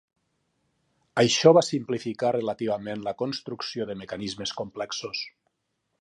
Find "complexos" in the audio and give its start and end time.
4.63-5.23